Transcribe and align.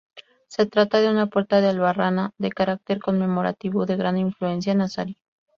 Se 0.47 0.65
trata 0.65 0.99
de 0.99 1.11
una 1.11 1.27
puerta 1.27 1.61
de 1.61 1.67
albarrana, 1.69 2.31
de 2.39 2.49
carácter 2.49 2.99
conmemorativo, 2.99 3.85
de 3.85 3.97
gran 3.97 4.17
influencia 4.17 4.73
nazarí. 4.73 5.19